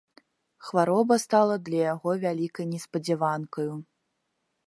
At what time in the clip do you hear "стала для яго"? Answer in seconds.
1.23-2.09